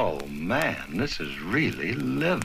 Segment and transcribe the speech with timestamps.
[0.00, 2.44] Oh, man, this is really living.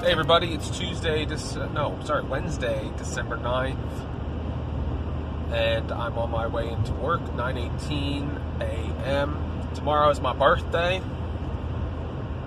[0.00, 3.76] Hey everybody, it's Tuesday, Dec- no, sorry, Wednesday, December 9th.
[5.52, 9.68] And I'm on my way into work, 9.18 a.m.
[9.74, 11.02] Tomorrow is my birthday,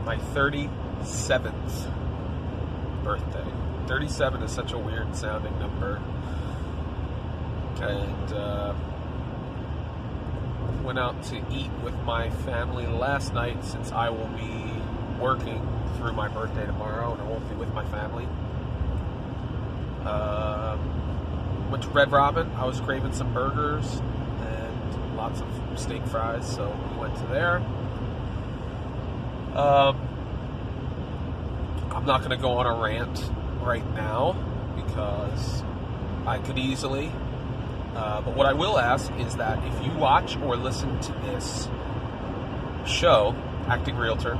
[0.05, 1.93] my 37th
[3.03, 3.58] birthday.
[3.89, 5.99] 37 is such a weird sounding number.
[7.81, 8.75] And uh,
[10.83, 14.71] went out to eat with my family last night since I will be
[15.19, 15.67] working
[15.97, 18.25] through my birthday tomorrow and I won't be with my family.
[20.05, 22.47] Um, went to Red Robin.
[22.57, 24.03] I was craving some burgers
[24.41, 25.47] and lots of
[25.79, 27.57] steak fries, so we went to there.
[29.57, 29.99] Um,
[31.89, 33.31] I'm not going to go on a rant
[33.69, 34.33] right now
[34.75, 35.61] because
[36.25, 37.11] I could easily.
[37.95, 41.69] Uh, but what I will ask is that if you watch or listen to this
[42.87, 43.35] show,
[43.67, 44.37] Acting Realtor,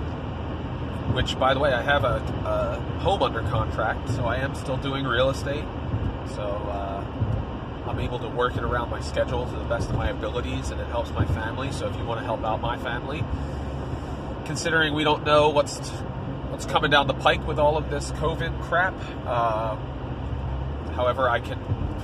[1.13, 4.77] which, by the way, I have a, a home under contract, so I am still
[4.77, 5.65] doing real estate.
[6.33, 7.05] So uh,
[7.85, 10.81] I'm able to work it around my schedule to the best of my abilities, and
[10.81, 11.71] it helps my family.
[11.71, 13.23] So if you want to help out my family,
[14.45, 15.91] considering we don't know what's
[16.59, 18.93] what's coming down the pike with all of this COVID crap,
[19.25, 19.79] um,
[20.93, 21.57] however, I can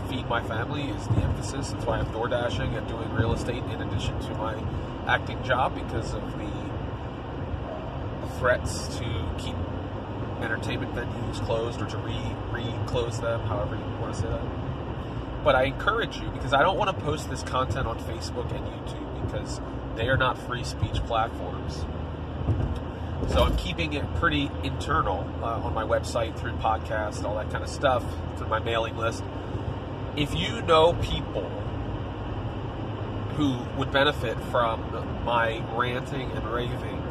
[0.08, 1.72] feed my family is the emphasis.
[1.72, 4.56] That's why I'm door dashing and doing real estate in addition to my
[5.08, 6.50] acting job because of the
[8.40, 9.56] threats to keep
[10.42, 12.18] entertainment venues closed or to re
[12.52, 15.44] re close them, however you want to say that.
[15.44, 18.66] But I encourage you because I don't want to post this content on Facebook and
[18.66, 19.60] YouTube because
[19.98, 21.84] they are not free speech platforms.
[23.30, 27.64] So I'm keeping it pretty internal uh, on my website through podcasts, all that kind
[27.64, 28.04] of stuff,
[28.38, 29.24] through my mailing list.
[30.16, 31.50] If you know people
[33.36, 34.80] who would benefit from
[35.26, 37.02] my ranting and raving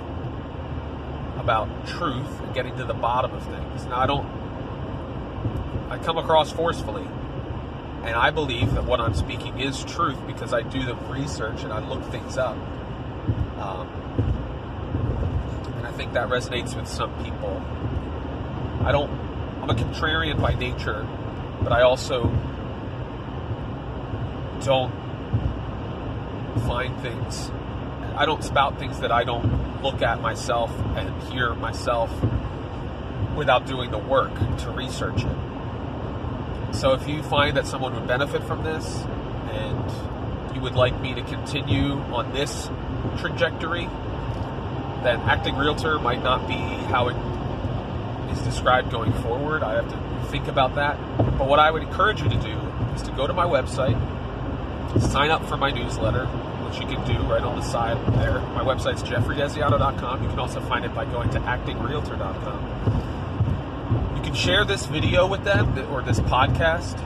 [1.37, 3.84] about truth and getting to the bottom of things.
[3.84, 4.27] Now, I don't,
[5.91, 7.06] I come across forcefully,
[8.05, 11.72] and I believe that what I'm speaking is truth because I do the research and
[11.72, 12.56] I look things up.
[13.59, 14.03] Um,
[15.97, 17.62] think that resonates with some people.
[18.84, 19.10] I don't,
[19.62, 21.06] I'm a contrarian by nature,
[21.62, 22.28] but I also
[24.62, 24.93] don't
[26.66, 27.50] find things
[28.16, 32.10] I don't spout things that I don't look at myself and hear myself
[33.34, 36.75] without doing the work to research it.
[36.77, 39.04] So if you find that someone would benefit from this
[39.50, 42.71] and you would like me to continue on this
[43.19, 43.88] trajectory,
[45.04, 47.16] then acting realtor might not be how it
[48.32, 49.62] is described going forward.
[49.62, 50.98] I have to think about that.
[51.38, 52.59] But what I would encourage you to do
[52.94, 53.98] is to go to my website,
[55.10, 58.41] sign up for my newsletter, which you can do right on the side there.
[58.41, 60.22] My website's jeffreydesiato.com.
[60.22, 64.16] You can also find it by going to actingrealtor.com.
[64.16, 66.98] You can share this video with them or this podcast,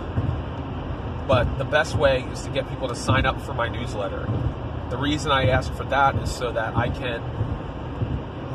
[1.27, 4.29] but the best way is to get people to sign up for my newsletter.
[4.91, 7.23] The reason I ask for that is so that I can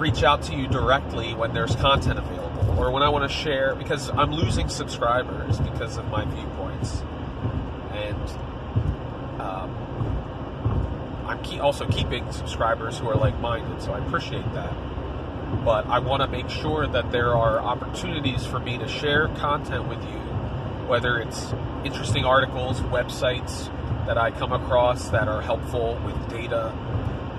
[0.03, 3.73] reach out to you directly when there's content available or when I want to share
[3.73, 7.01] because I'm losing subscribers because of my viewpoints.
[7.93, 8.29] And
[9.39, 9.73] um,
[11.25, 14.73] I'm ke- also keeping subscribers who are like minded, so I appreciate that.
[15.63, 19.87] But I want to make sure that there are opportunities for me to share content
[19.87, 20.19] with you,
[20.85, 21.53] whether it's
[21.85, 23.69] interesting articles, websites
[24.05, 26.73] that I come across that are helpful with data,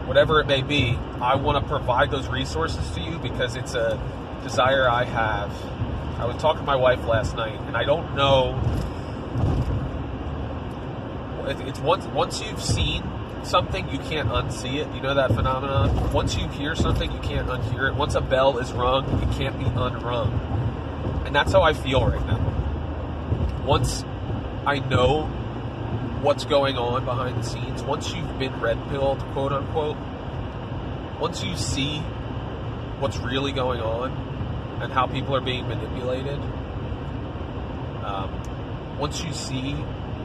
[0.07, 0.99] whatever it may be.
[1.21, 4.01] I want to provide those resources to you because it's a
[4.43, 5.51] desire I have.
[6.19, 8.61] I was talking to my wife last night, and I don't know.
[11.47, 13.03] It's once once you've seen
[13.43, 14.95] something, you can't unsee it.
[14.95, 16.13] You know that phenomenon?
[16.13, 17.95] Once you hear something, you can't unhear it.
[17.95, 20.33] Once a bell is rung, it can't be unrung.
[21.27, 23.63] And that's how I feel right now.
[23.67, 24.05] Once
[24.67, 25.31] I know
[26.25, 29.97] what's going on behind the scenes, once you've been red pilled, quote unquote,
[31.21, 31.99] once you see
[32.99, 34.11] what's really going on
[34.81, 36.41] and how people are being manipulated,
[38.03, 39.73] um, once you see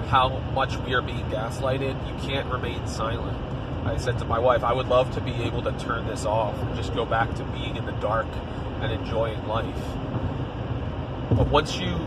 [0.07, 3.37] how much we are being gaslighted, you can't remain silent.
[3.85, 6.57] I said to my wife, I would love to be able to turn this off
[6.61, 8.27] and just go back to being in the dark
[8.79, 9.83] and enjoying life.
[11.31, 11.99] But once you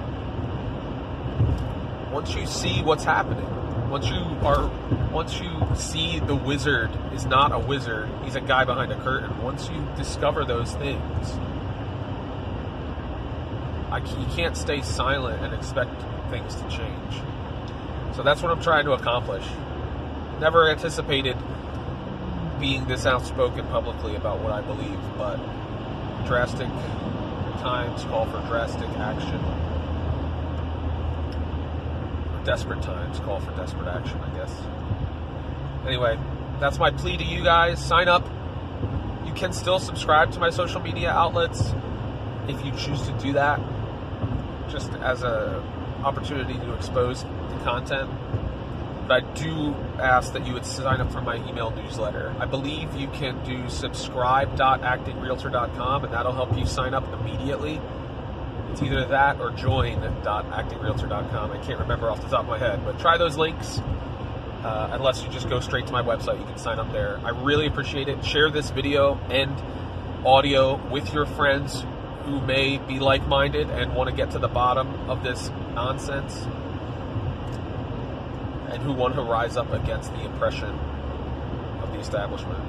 [2.11, 3.62] once you see what's happening,
[3.93, 4.71] once you are
[5.13, 9.43] once you see the wizard is not a wizard, he's a guy behind a curtain.
[9.43, 11.33] Once you discover those things,
[13.91, 15.93] I you can't stay silent and expect
[16.31, 17.21] things to change.
[18.17, 19.45] So that's what I'm trying to accomplish.
[20.41, 21.37] Never anticipated
[22.59, 25.37] being this outspoken publicly about what I believe, but
[26.25, 26.69] drastic
[27.61, 29.62] times call for drastic action.
[32.45, 34.53] Desperate times call for desperate action, I guess.
[35.87, 36.19] Anyway,
[36.61, 37.83] that's my plea to you guys.
[37.85, 38.27] Sign up.
[39.25, 41.73] You can still subscribe to my social media outlets
[42.49, 43.61] if you choose to do that,
[44.69, 45.63] just as a
[46.05, 48.11] opportunity to expose the content.
[49.07, 52.35] But I do ask that you would sign up for my email newsletter.
[52.39, 57.81] I believe you can do subscribe.actingrealtor.com, and that'll help you sign up immediately.
[58.73, 61.53] It's either that or join.actingrealtor.com.
[61.53, 63.81] I can't remember off the top of my head, but try those links.
[64.65, 67.21] Uh, unless you just go straight to my website, you can sign up there.
[67.23, 68.25] I really appreciate it.
[68.25, 69.55] Share this video and
[70.27, 71.85] audio with your friends
[72.25, 76.35] who may be like minded and want to get to the bottom of this nonsense
[78.71, 80.71] and who want to rise up against the oppression
[81.83, 82.65] of the establishment.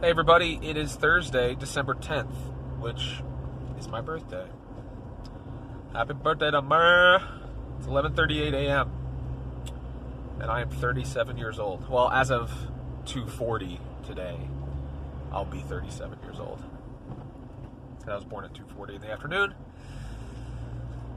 [0.00, 2.30] Hey, everybody, it is Thursday, December 10th,
[2.78, 3.22] which
[3.82, 4.46] is my birthday.
[5.92, 7.24] Happy birthday to me!
[7.78, 8.92] It's 11:38 a.m.
[10.40, 11.88] and I am 37 years old.
[11.90, 12.52] Well, as of
[13.06, 14.38] 2:40 today,
[15.32, 16.62] I'll be 37 years old.
[18.02, 19.54] And I was born at 2:40 in the afternoon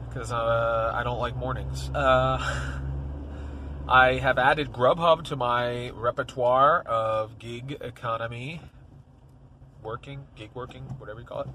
[0.08, 1.88] because uh, I don't like mornings.
[1.90, 2.38] Uh,
[3.88, 8.60] I have added Grubhub to my repertoire of gig economy
[9.84, 11.48] working, gig working, whatever you call it.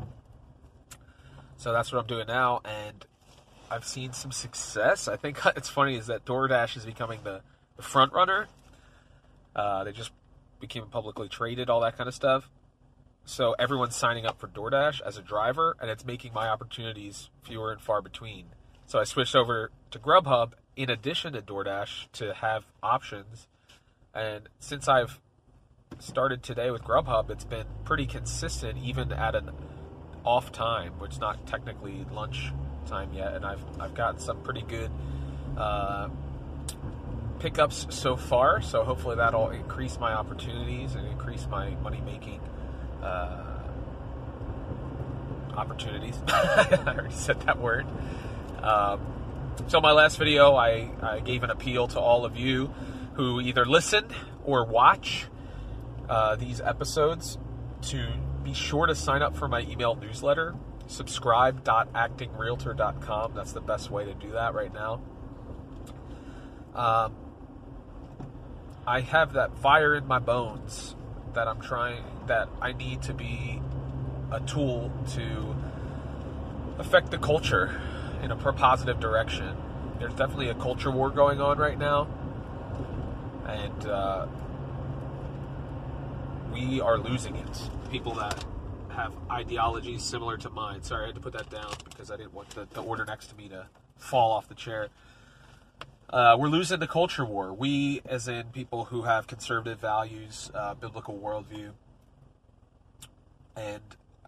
[1.61, 3.05] So that's what I'm doing now, and
[3.69, 5.07] I've seen some success.
[5.07, 7.41] I think it's funny is that DoorDash is becoming the,
[7.77, 8.47] the front runner.
[9.55, 10.09] Uh, they just
[10.59, 12.49] became publicly traded, all that kind of stuff.
[13.25, 17.71] So everyone's signing up for DoorDash as a driver, and it's making my opportunities fewer
[17.71, 18.45] and far between.
[18.87, 23.47] So I switched over to Grubhub in addition to DoorDash to have options.
[24.15, 25.19] And since I've
[25.99, 29.51] started today with Grubhub, it's been pretty consistent, even at an
[30.23, 32.51] off time, which is not technically lunch
[32.85, 33.33] time yet.
[33.33, 34.91] And I've I've gotten some pretty good
[35.57, 36.09] uh,
[37.39, 38.61] pickups so far.
[38.61, 42.39] So hopefully that'll increase my opportunities and increase my money making
[43.01, 43.51] uh,
[45.55, 46.17] opportunities.
[46.27, 47.85] I already said that word.
[48.61, 48.99] Um,
[49.67, 52.73] so, my last video, I, I, gave an appeal to all of you
[53.13, 54.05] who either listen
[54.43, 55.25] or watch
[56.09, 57.37] uh, these episodes
[57.83, 58.07] to
[58.43, 60.55] be sure to sign up for my email newsletter.
[60.87, 63.33] Subscribe.actingrealtor.com.
[63.33, 65.01] That's the best way to do that right now.
[66.75, 67.15] Um,
[68.85, 70.95] I have that fire in my bones
[71.33, 73.61] that I'm trying, that I need to be
[74.31, 75.55] a tool to
[76.79, 77.81] affect the culture
[78.21, 79.55] in a positive direction.
[79.99, 82.07] There's definitely a culture war going on right now,
[83.47, 84.27] and uh,
[86.53, 87.69] we are losing it.
[87.91, 88.45] People that
[88.89, 90.81] have ideologies similar to mine.
[90.81, 93.27] Sorry, I had to put that down because I didn't want the, the order next
[93.27, 93.67] to me to
[93.97, 94.87] fall off the chair.
[96.09, 97.53] Uh, we're losing the culture war.
[97.53, 101.71] We, as in people who have conservative values, uh, biblical worldview,
[103.57, 103.81] and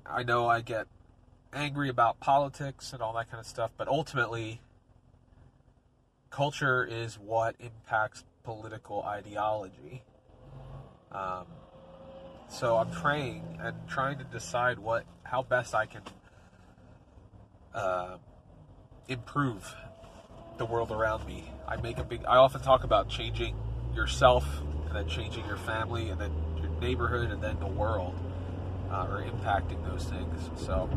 [0.06, 0.88] I know I get
[1.54, 4.60] angry about politics and all that kind of stuff, but ultimately,
[6.30, 10.04] culture is what impacts political ideology.
[11.14, 11.46] Um,
[12.54, 16.04] so I'm praying and trying to decide what how best I can
[17.74, 18.18] uh,
[19.08, 19.76] improve
[20.58, 21.52] the world around me.
[21.68, 22.24] I make a big.
[22.26, 23.56] I often talk about changing
[23.96, 24.46] yourself
[24.88, 28.16] and then changing your family and then your neighborhood and then the world,
[28.92, 30.52] uh, or impacting those things.
[30.56, 30.88] So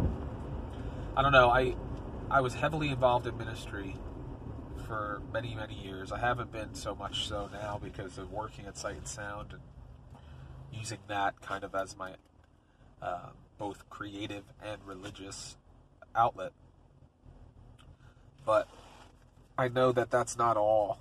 [1.16, 1.48] I don't know.
[1.48, 1.74] I
[2.30, 3.96] I was heavily involved in ministry
[4.86, 6.12] for many many years.
[6.12, 9.62] I haven't been so much so now because of working at Sight and Sound and
[10.78, 12.12] using that kind of as my
[13.02, 15.56] uh, both creative and religious
[16.14, 16.52] outlet.
[18.44, 18.68] But
[19.58, 20.98] I know that that's not all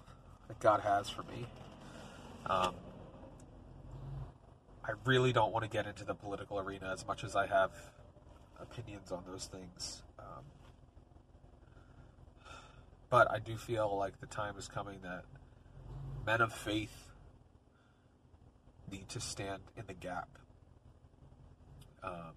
[0.48, 1.48] that God has for me.
[2.46, 2.76] Um,
[4.84, 7.72] I really don't want to get into the political arena as much as I have
[8.60, 10.04] opinions on those things.
[10.20, 10.44] Um,
[13.10, 15.26] but I do feel like the time is coming that
[16.26, 17.05] men of faith
[18.92, 20.30] need to stand in the gap.
[22.04, 22.34] Um,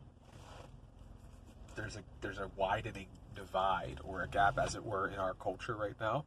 [1.77, 5.77] there's a there's a widening divide or a gap, as it were, in our culture
[5.77, 6.25] right now,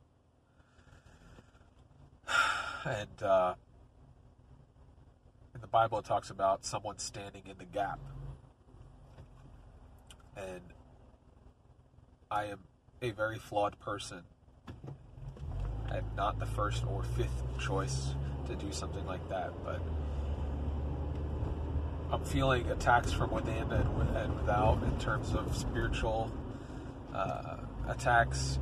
[2.85, 3.55] and uh,
[5.53, 7.99] in the Bible it talks about someone standing in the gap.
[10.37, 10.61] And
[12.29, 12.59] I am
[13.01, 14.23] a very flawed person.
[15.89, 18.15] And not the first or fifth choice
[18.47, 19.81] to do something like that, but
[22.11, 26.31] I'm feeling attacks from within and, and without in terms of spiritual
[27.13, 28.59] uh, attacks,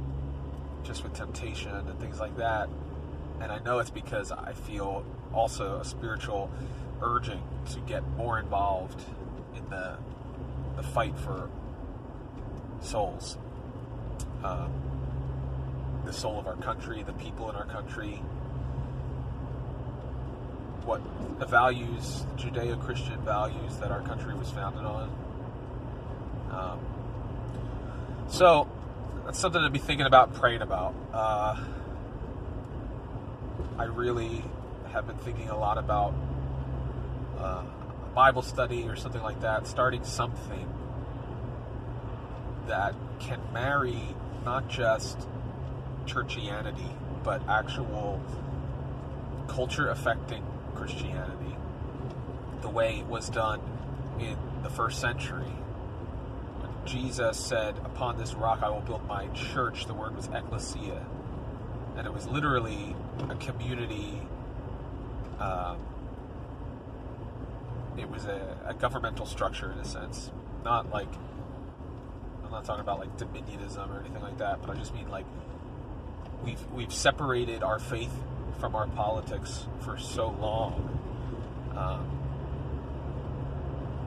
[0.83, 2.69] just with temptation and things like that.
[3.41, 5.03] And I know it's because I feel
[5.33, 6.51] also a spiritual
[7.01, 7.41] urging
[7.71, 9.01] to get more involved
[9.55, 9.97] in the
[10.75, 11.49] the fight for
[12.81, 13.37] souls,
[14.43, 14.71] um,
[16.05, 18.21] the soul of our country, the people in our country,
[20.89, 25.11] what the values, Judeo-Christian values that our country was founded on.
[26.49, 26.79] Um,
[28.27, 28.67] so
[29.23, 30.95] that's something to be thinking about, praying about.
[31.13, 31.63] Uh,
[33.77, 34.43] I really
[34.91, 36.15] have been thinking a lot about
[37.37, 37.63] uh,
[38.03, 40.67] a Bible study or something like that, starting something
[42.65, 44.01] that can marry
[44.43, 45.19] not just
[46.07, 46.91] churchianity,
[47.23, 48.19] but actual
[49.47, 50.43] culture affecting
[50.79, 51.55] Christianity
[52.61, 53.59] the way it was done
[54.19, 55.43] in the first century.
[56.61, 61.05] When Jesus said, Upon this rock I will build my church, the word was ecclesia.
[61.97, 62.95] And it was literally
[63.29, 64.21] a community,
[65.39, 65.77] um,
[67.97, 70.31] it was a, a governmental structure in a sense.
[70.63, 71.09] Not like,
[72.45, 75.25] I'm not talking about like dominionism or anything like that, but I just mean like
[76.45, 78.13] we've, we've separated our faith
[78.59, 80.99] from our politics for so long.
[81.75, 82.19] Um,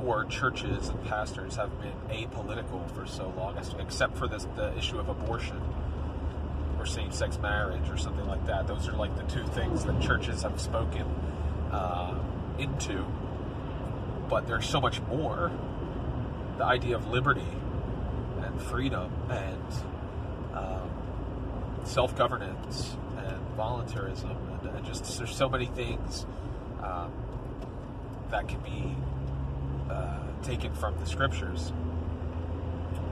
[0.05, 4.99] or churches and pastors have been apolitical for so long, except for this, the issue
[4.99, 5.61] of abortion
[6.79, 8.67] or same-sex marriage or something like that.
[8.67, 11.07] Those are like the two things that churches have spoken
[11.71, 12.15] uh,
[12.59, 13.07] into.
[14.29, 15.53] But there's so much more.
[16.59, 17.47] The idea of liberty
[18.43, 19.73] and freedom and
[20.55, 20.91] um,
[21.85, 22.97] self-governance
[23.57, 26.27] voluntarism and, and, just there's so many things
[26.83, 27.13] um,
[28.31, 28.95] that can be
[29.91, 31.73] uh, taken from the scriptures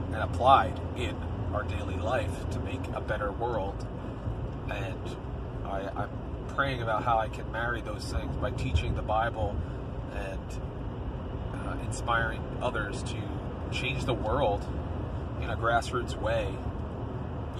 [0.07, 1.15] and applied in
[1.53, 3.87] our daily life to make a better world.
[4.69, 5.17] And
[5.65, 6.09] I, I'm
[6.49, 9.55] praying about how I can marry those things by teaching the Bible
[10.13, 10.61] and
[11.53, 13.21] uh, inspiring others to
[13.71, 14.65] change the world
[15.41, 16.53] in a grassroots way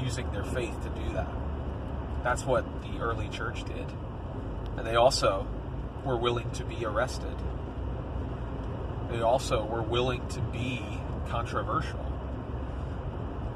[0.01, 1.40] using their faith to do that.
[2.23, 3.85] That's what the early church did.
[4.77, 5.47] And they also
[6.05, 7.35] were willing to be arrested.
[9.09, 10.81] They also were willing to be
[11.27, 11.99] controversial.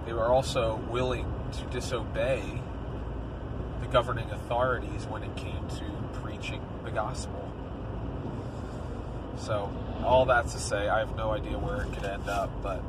[0.06, 2.44] They were also willing to disobey
[3.82, 7.42] the governing authorities when it came to preaching the gospel.
[9.38, 9.72] So,
[10.04, 12.82] all that's to say, I have no idea where it could end up, but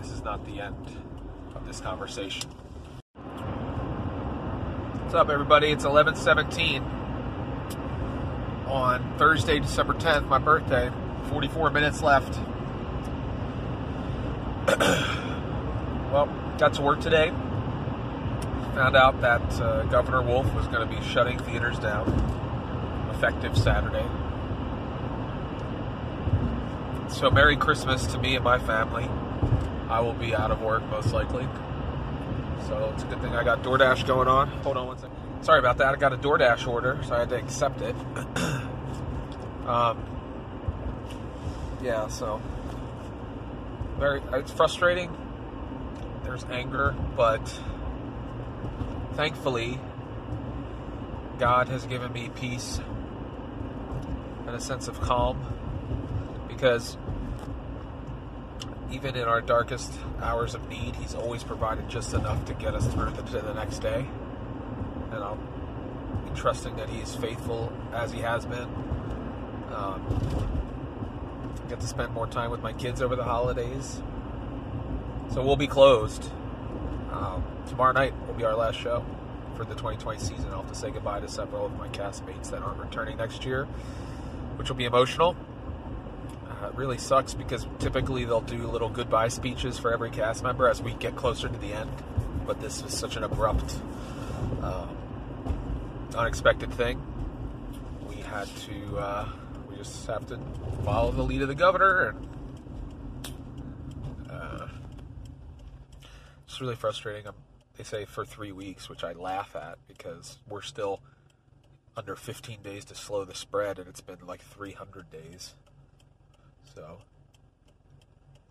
[0.00, 0.86] this is not the end
[1.54, 2.50] of this conversation.
[5.08, 5.68] What's up, everybody?
[5.68, 6.82] It's 11:17
[8.66, 10.90] on Thursday, December 10th, my birthday.
[11.30, 12.38] 44 minutes left.
[16.12, 17.30] well, got to work today.
[18.74, 22.06] Found out that uh, Governor Wolf was going to be shutting theaters down
[23.14, 24.04] effective Saturday.
[27.08, 29.08] So, Merry Christmas to me and my family.
[29.88, 31.48] I will be out of work most likely.
[32.68, 34.48] So it's a good thing I got DoorDash going on.
[34.48, 35.16] Hold on one second.
[35.40, 35.94] Sorry about that.
[35.94, 37.96] I got a DoorDash order, so I had to accept it.
[39.66, 40.04] um,
[41.82, 42.42] yeah, so
[43.98, 44.20] very.
[44.34, 45.16] It's frustrating.
[46.24, 47.58] There's anger, but
[49.14, 49.80] thankfully,
[51.38, 52.80] God has given me peace
[54.46, 55.40] and a sense of calm
[56.48, 56.98] because
[58.90, 62.86] even in our darkest hours of need, He's always provided just enough to get us
[62.86, 64.06] through to the next day.
[65.10, 68.68] And I'll be trusting that He's faithful as He has been.
[69.74, 70.48] Um,
[71.68, 74.00] get to spend more time with my kids over the holidays.
[75.32, 76.30] So we'll be closed.
[77.12, 79.04] Um, tomorrow night will be our last show
[79.56, 80.46] for the 2020 season.
[80.50, 83.64] I'll have to say goodbye to several of my castmates that aren't returning next year,
[84.56, 85.36] which will be emotional
[86.64, 90.82] it really sucks because typically they'll do little goodbye speeches for every cast member as
[90.82, 91.90] we get closer to the end.
[92.46, 93.78] But this was such an abrupt,
[94.62, 94.86] uh,
[96.16, 97.00] unexpected thing.
[98.08, 99.28] We had to, uh,
[99.68, 100.38] we just have to
[100.84, 102.28] follow the lead of the governor, and
[104.30, 104.66] uh,
[106.46, 107.26] it's really frustrating.
[107.26, 107.34] I'm,
[107.76, 111.00] they say for three weeks, which I laugh at because we're still
[111.96, 115.54] under 15 days to slow the spread, and it's been like 300 days.
[116.78, 116.98] So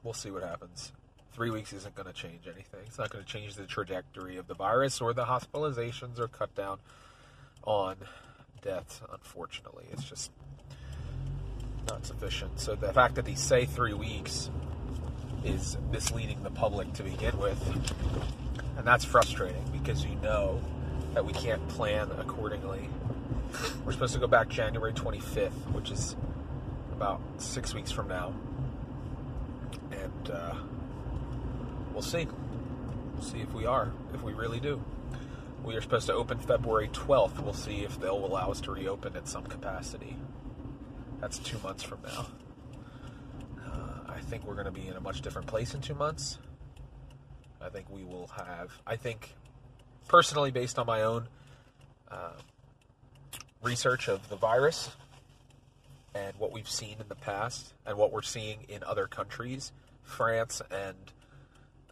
[0.03, 0.91] we'll see what happens.
[1.31, 2.81] Three weeks isn't going to change anything.
[2.85, 6.53] It's not going to change the trajectory of the virus or the hospitalizations or cut
[6.53, 6.79] down
[7.63, 7.95] on
[8.61, 9.85] deaths, unfortunately.
[9.93, 10.31] It's just
[11.87, 12.59] not sufficient.
[12.59, 14.49] So the fact that they say three weeks
[15.45, 17.61] is misleading the public to begin with.
[18.77, 20.61] And that's frustrating because you know
[21.13, 22.89] that we can't plan accordingly.
[23.85, 26.17] We're supposed to go back January 25th, which is
[26.97, 28.33] about six weeks from now.
[29.91, 30.55] And uh,
[31.93, 32.27] we'll see.
[33.13, 34.83] We'll see if we are, if we really do.
[35.63, 37.39] We are supposed to open February 12th.
[37.39, 40.17] We'll see if they'll allow us to reopen at some capacity.
[41.21, 42.27] That's two months from now.
[43.63, 46.39] Uh, I think we're going to be in a much different place in two months.
[47.61, 49.35] I think we will have, I think,
[50.07, 51.27] personally, based on my own
[52.09, 52.31] uh,
[53.61, 54.89] research of the virus
[56.17, 59.71] and what we've seen in the past and what we're seeing in other countries,
[60.03, 60.95] France and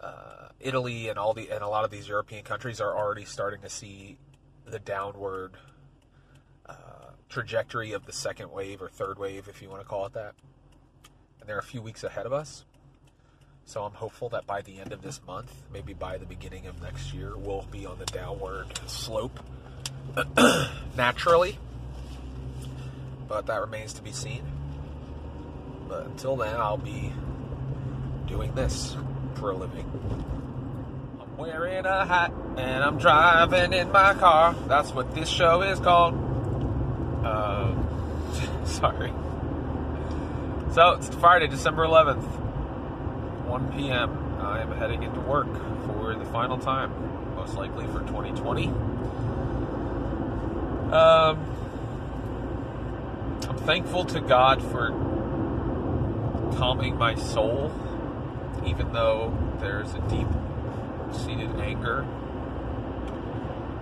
[0.01, 3.61] uh, Italy and all the and a lot of these European countries are already starting
[3.61, 4.17] to see
[4.65, 5.51] the downward
[6.67, 6.73] uh,
[7.29, 10.33] trajectory of the second wave or third wave, if you want to call it that.
[11.39, 12.65] And they're a few weeks ahead of us.
[13.65, 16.81] So I'm hopeful that by the end of this month, maybe by the beginning of
[16.81, 19.39] next year, we'll be on the downward slope
[20.95, 21.57] naturally.
[23.27, 24.43] But that remains to be seen.
[25.87, 27.13] But until then, I'll be
[28.27, 28.95] doing this
[29.35, 29.85] for a living.
[31.21, 34.55] I'm wearing a hat and I'm driving in my car.
[34.67, 36.15] That's what this show is called.
[37.23, 37.75] Uh,
[38.65, 39.13] sorry.
[40.73, 42.23] So it's Friday, December 11th,
[43.45, 44.39] 1 p.m.
[44.41, 45.47] I am heading into work
[45.85, 46.91] for the final time,
[47.35, 48.67] most likely for 2020.
[50.91, 51.39] Um,
[53.63, 54.89] Thankful to God for
[56.57, 57.71] calming my soul,
[58.65, 60.27] even though there's a deep
[61.11, 62.05] seated anger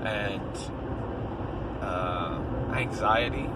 [0.04, 0.42] and
[1.82, 2.42] uh,
[2.74, 3.50] anxiety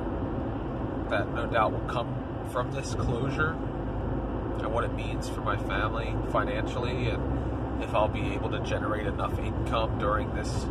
[1.10, 6.14] that no doubt will come from this closure and what it means for my family
[6.32, 10.66] financially and if I'll be able to generate enough income during this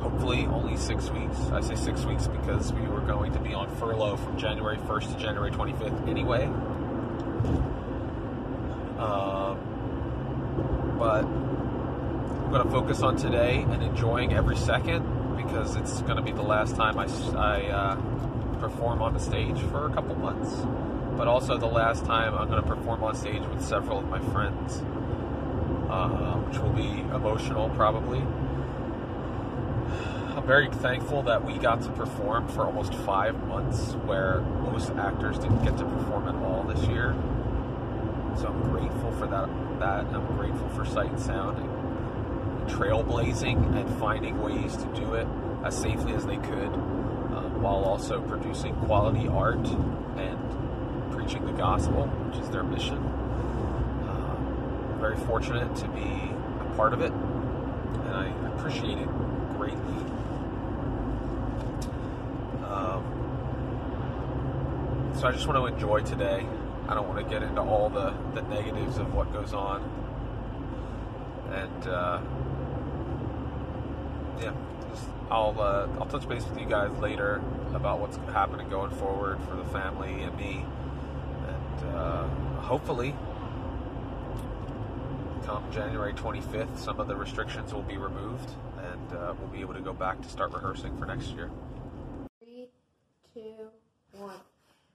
[0.00, 1.38] hopefully only six weeks.
[1.52, 5.14] I say six weeks because we were going to be on furlough from January 1st
[5.14, 6.44] to January 25th anyway.
[8.98, 9.58] Um,
[10.98, 16.22] but I'm going to focus on today and enjoying every second because it's going to
[16.22, 17.94] be the last time I, I uh,
[18.58, 20.54] perform on the stage for a couple months.
[21.16, 24.20] But also the last time I'm going to perform on stage with several of my
[24.32, 24.78] friends,
[25.90, 28.22] uh, which will be emotional probably.
[30.50, 35.62] Very thankful that we got to perform for almost five months, where most actors didn't
[35.62, 37.14] get to perform at all this year.
[38.36, 39.48] So I'm grateful for that.
[39.78, 45.28] That I'm grateful for Sight and Sound and trailblazing and finding ways to do it
[45.64, 49.64] as safely as they could, uh, while also producing quality art
[50.16, 52.98] and preaching the gospel, which is their mission.
[52.98, 59.08] Uh, very fortunate to be a part of it, and I appreciate it
[59.56, 60.19] greatly.
[62.80, 63.02] Um,
[65.18, 66.46] so I just want to enjoy today.
[66.88, 69.82] I don't want to get into all the, the negatives of what goes on.
[71.52, 72.20] And uh,
[74.40, 74.54] yeah,
[74.88, 77.42] just, I'll uh, I'll touch base with you guys later
[77.74, 80.64] about what's happening going forward for the family and me,
[81.48, 82.28] and uh,
[82.60, 83.14] hopefully,
[85.44, 89.74] come January 25th, some of the restrictions will be removed, and uh, we'll be able
[89.74, 91.50] to go back to start rehearsing for next year.
[92.42, 92.68] Three,
[93.34, 93.68] two,
[94.12, 94.36] one.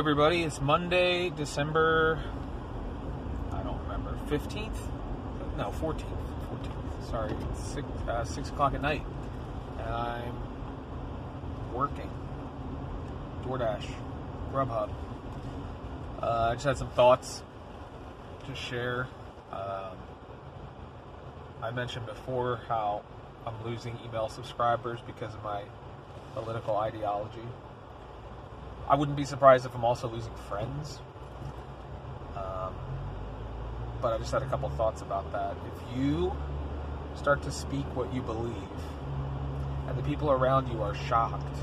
[0.00, 0.44] everybody.
[0.44, 2.18] It's Monday, December.
[3.52, 4.16] I don't remember.
[4.28, 4.80] Fifteenth?
[5.58, 6.08] No, fourteenth.
[6.48, 7.10] Fourteenth.
[7.10, 9.04] Sorry, it's six, uh, six o'clock at night,
[9.78, 10.34] and I'm
[11.74, 12.10] working.
[13.44, 13.90] DoorDash,
[14.50, 14.88] Grubhub.
[16.22, 17.42] Uh, I just had some thoughts
[18.46, 19.06] to share.
[19.52, 19.98] Um,
[21.62, 23.02] I mentioned before how
[23.46, 25.62] I'm losing email subscribers because of my
[26.32, 27.44] political ideology.
[28.90, 31.00] I wouldn't be surprised if I'm also losing friends
[32.36, 32.74] um,
[34.00, 35.56] but I just had a couple thoughts about that.
[35.66, 36.32] If you
[37.14, 38.54] start to speak what you believe,
[39.88, 41.56] and the people around you are shocked,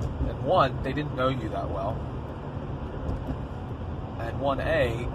[0.00, 1.98] and one, they didn't know you that well,
[4.20, 5.08] and one A,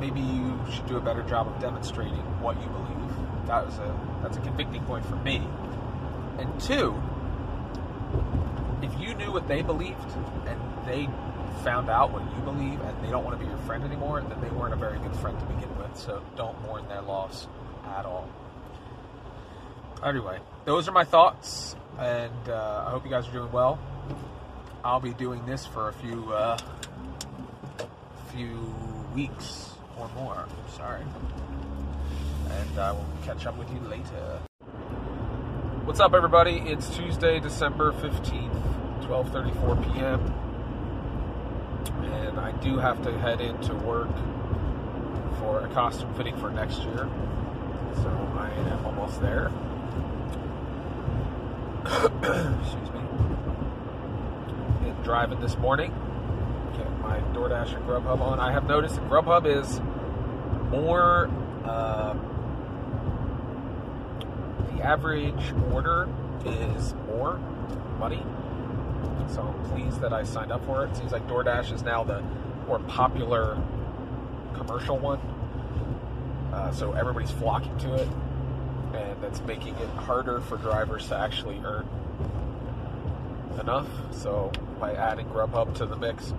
[0.00, 3.46] maybe you should do a better job of demonstrating what you believe.
[3.46, 5.46] That was a that's a convicting point for me.
[6.38, 7.00] And two,
[8.84, 9.98] if you knew what they believed
[10.46, 11.08] and they
[11.62, 14.40] found out what you believe and they don't want to be your friend anymore, then
[14.40, 15.96] they weren't a very good friend to begin with.
[15.96, 17.48] So don't mourn their loss
[17.86, 18.28] at all.
[20.04, 23.78] Anyway, those are my thoughts, and uh, I hope you guys are doing well.
[24.84, 26.58] I'll be doing this for a few uh,
[28.34, 28.74] few
[29.14, 30.46] weeks or more.
[30.76, 31.00] Sorry,
[32.50, 34.40] and I will catch up with you later.
[35.84, 36.62] What's up, everybody?
[36.64, 38.56] It's Tuesday, December fifteenth,
[39.02, 40.32] twelve thirty-four p.m.
[42.02, 44.08] And I do have to head into work
[45.40, 47.06] for a costume fitting for next year.
[47.96, 49.52] So I am almost there.
[52.62, 53.00] Excuse me.
[54.80, 55.90] Been driving this morning.
[56.78, 58.40] Get my DoorDash and Grubhub on.
[58.40, 59.82] I have noticed that Grubhub is
[60.70, 61.28] more.
[61.62, 62.14] Uh,
[64.84, 66.08] average order
[66.44, 67.38] is more
[67.98, 68.22] money.
[69.28, 70.90] So I'm pleased that I signed up for it.
[70.90, 72.22] It seems like DoorDash is now the
[72.66, 73.60] more popular
[74.54, 75.18] commercial one.
[76.52, 78.08] Uh, so everybody's flocking to it,
[78.94, 81.88] and that's making it harder for drivers to actually earn
[83.60, 83.88] enough.
[84.12, 86.34] So by adding Grubhub to the mix,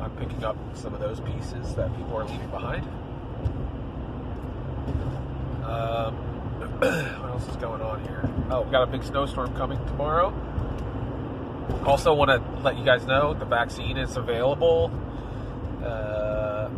[0.00, 2.86] I'm picking up some of those pieces that people are leaving behind.
[5.64, 6.36] Um,
[7.36, 8.26] else is going on here?
[8.50, 10.32] Oh, we got a big snowstorm coming tomorrow.
[11.84, 14.90] Also, want to let you guys know the vaccine is available,
[15.84, 16.70] uh,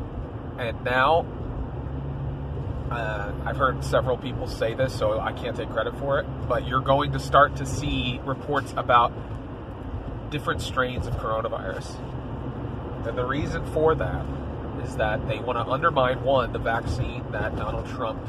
[0.59, 1.25] and now
[2.91, 6.27] uh, I've heard several people say this, so I can't take credit for it.
[6.49, 9.13] But you're going to start to see reports about
[10.31, 11.87] different strains of coronavirus,
[13.07, 14.27] and the reason for that
[14.83, 18.21] is that they want to undermine one the vaccine that Donald Trump,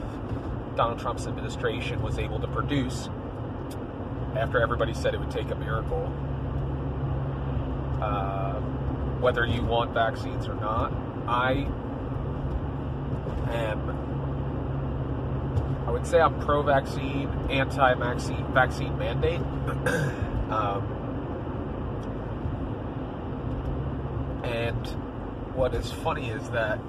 [0.79, 3.09] Donald Trump's administration was able to produce
[4.37, 6.05] after everybody said it would take a miracle.
[8.01, 8.53] Uh,
[9.19, 10.93] whether you want vaccines or not,
[11.27, 11.67] I
[13.51, 13.89] am.
[15.85, 19.41] I would say I'm pro-vaccine, anti-vaccine vaccine mandate.
[20.49, 20.81] um,
[24.45, 24.87] and
[25.57, 26.79] what is funny is that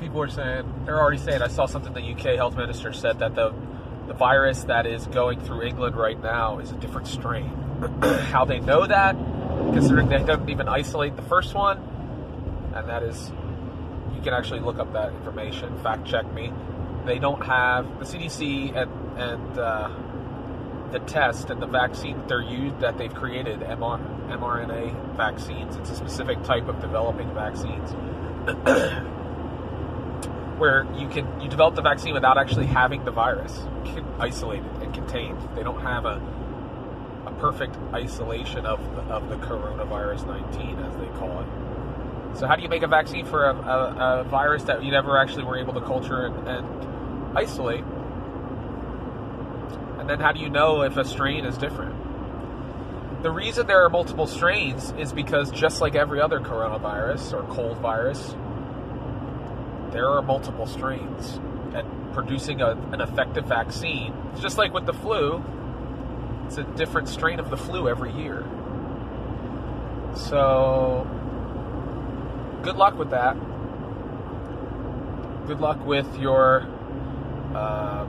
[0.00, 1.42] people are saying they're already saying.
[1.42, 3.54] I saw something the UK health minister said that the
[4.06, 7.48] the virus that is going through England right now is a different strain.
[8.30, 9.16] How they know that,
[9.72, 11.78] considering they don't even isolate the first one,
[12.74, 13.32] and that is,
[14.14, 16.52] you can actually look up that information, fact check me.
[17.04, 19.90] They don't have the CDC and and uh,
[20.92, 25.76] the test and the vaccine that they're used that they've created MR, mRNA vaccines.
[25.76, 27.94] It's a specific type of developing vaccines.
[30.58, 33.62] where you can you develop the vaccine without actually having the virus
[34.18, 35.38] isolated and contained.
[35.54, 36.20] They don't have a
[37.26, 42.38] a perfect isolation of the, of the coronavirus 19 as they call it.
[42.38, 45.18] So how do you make a vaccine for a, a, a virus that you never
[45.18, 47.84] actually were able to culture and, and isolate?
[49.98, 51.94] And then how do you know if a strain is different?
[53.22, 57.78] The reason there are multiple strains is because just like every other coronavirus or cold
[57.78, 58.36] virus,
[59.96, 61.40] there are multiple strains.
[61.74, 65.42] And producing a, an effective vaccine, it's just like with the flu,
[66.46, 68.44] it's a different strain of the flu every year.
[70.14, 71.08] So,
[72.62, 73.36] good luck with that.
[75.46, 76.68] Good luck with your
[77.54, 78.06] uh,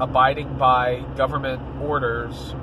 [0.00, 2.54] abiding by government orders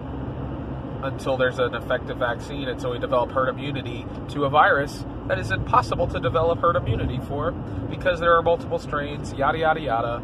[1.04, 5.50] until there's an effective vaccine, until we develop herd immunity to a virus that is
[5.50, 7.52] impossible to develop herd immunity for
[7.90, 10.22] because there are multiple strains, yada, yada, yada.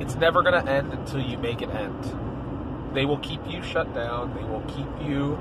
[0.00, 2.92] It's never going to end until you make it end.
[2.94, 5.38] They will keep you shut down, they will keep you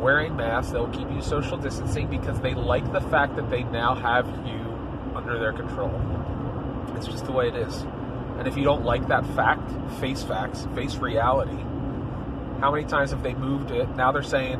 [0.00, 3.94] wearing masks, they'll keep you social distancing because they like the fact that they now
[3.94, 5.92] have you under their control.
[6.96, 7.82] It's just the way it is.
[8.38, 9.70] And if you don't like that fact,
[10.00, 11.62] face facts, face reality,
[12.64, 13.86] how many times have they moved it?
[13.94, 14.58] Now they're saying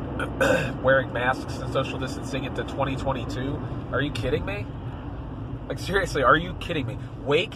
[0.83, 3.59] wearing masks and social distancing into 2022.
[3.91, 4.67] Are you kidding me?
[5.67, 6.99] Like seriously, are you kidding me?
[7.23, 7.55] Wake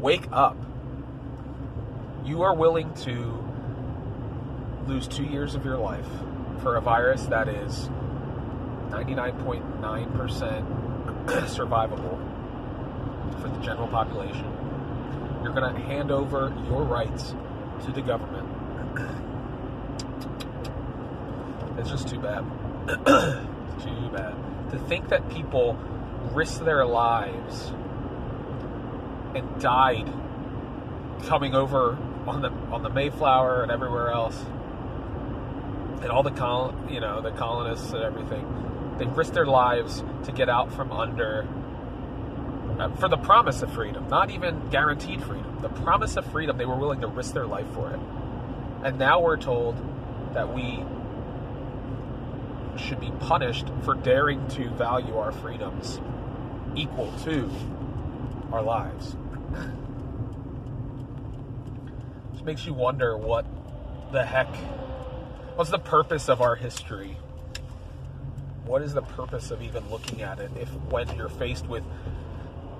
[0.00, 0.56] wake up.
[2.24, 3.40] You are willing to
[4.88, 6.08] lose 2 years of your life
[6.60, 7.88] for a virus that is
[8.90, 12.18] 99.9% survivable
[13.40, 14.44] for the general population.
[15.44, 17.36] You're going to hand over your rights
[17.84, 18.48] to the government.
[21.78, 22.44] It's just too bad.
[22.88, 24.34] too bad.
[24.70, 25.74] To think that people
[26.32, 27.72] risked their lives
[29.34, 30.12] and died
[31.26, 34.36] coming over on the on the Mayflower and everywhere else,
[36.02, 40.32] and all the col you know the colonists and everything, they risked their lives to
[40.32, 41.46] get out from under
[42.78, 45.58] Uh, for the promise of freedom, not even guaranteed freedom.
[45.62, 47.98] The promise of freedom, they were willing to risk their life for it,
[48.84, 49.76] and now we're told
[50.34, 50.84] that we
[52.78, 56.00] should be punished for daring to value our freedoms
[56.76, 57.50] equal to
[58.52, 59.16] our lives.
[62.32, 63.44] Which makes you wonder what
[64.12, 64.54] the heck,
[65.56, 67.16] what's the purpose of our history?
[68.64, 71.82] What is the purpose of even looking at it if when you're faced with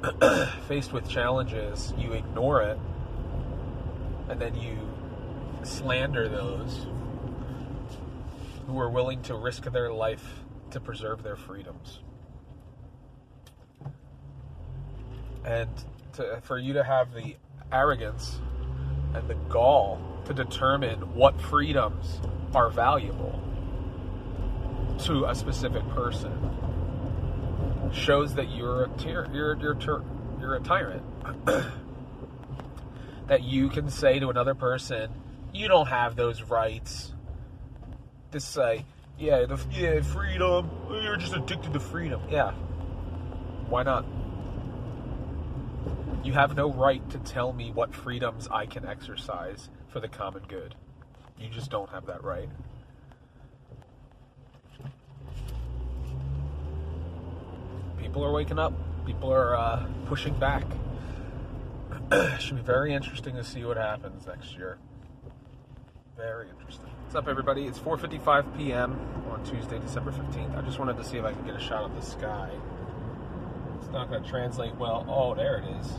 [0.69, 2.79] faced with challenges, you ignore it
[4.29, 4.77] and then you
[5.63, 6.87] slander those
[8.67, 10.25] who are willing to risk their life
[10.71, 12.01] to preserve their freedoms.
[15.45, 15.71] And
[16.15, 17.37] to, for you to have the
[17.73, 18.39] arrogance
[19.15, 22.21] and the gall to determine what freedoms
[22.55, 23.43] are valuable
[24.99, 26.33] to a specific person
[27.93, 30.05] shows that you're a tyr- you're you're tyr-
[30.41, 31.03] you're a tyrant.
[33.29, 35.11] that you can say to another person,
[35.53, 37.15] "You don't have those rights."
[38.33, 38.85] To say,
[39.19, 40.71] "Yeah, the yeah freedom.
[40.91, 42.53] You're just addicted to freedom." Yeah.
[43.69, 44.05] Why not?
[46.25, 50.43] You have no right to tell me what freedoms I can exercise for the common
[50.49, 50.75] good.
[51.39, 52.49] You just don't have that right.
[58.01, 58.73] People are waking up.
[59.07, 60.65] People are uh, pushing back.
[62.39, 64.79] Should be very interesting to see what happens next year.
[66.17, 66.91] Very interesting.
[67.05, 67.67] What's up, everybody?
[67.67, 68.99] It's 4:55 p.m.
[69.31, 70.57] on Tuesday, December 15th.
[70.57, 72.51] I just wanted to see if I could get a shot of the sky.
[73.79, 75.07] It's not going to translate well.
[75.09, 75.93] Oh, there it is.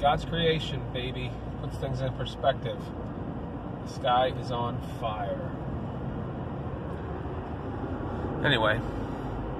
[0.00, 1.30] God's creation, baby,
[1.62, 2.78] puts things in perspective.
[3.86, 5.50] The sky is on fire.
[8.44, 8.80] Anyway,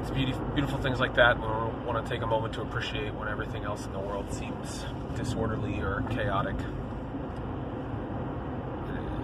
[0.05, 1.40] it's beauty, beautiful things like that.
[1.40, 4.85] We want to take a moment to appreciate when everything else in the world seems
[5.17, 6.57] disorderly or chaotic.